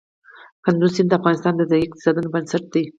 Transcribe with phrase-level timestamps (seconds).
[0.63, 2.83] کندز سیند د افغانستان د ځایي اقتصادونو بنسټ دی.